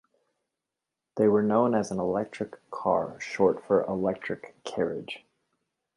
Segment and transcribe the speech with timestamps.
[1.17, 5.23] They were known as an electric car (short for electric carriage).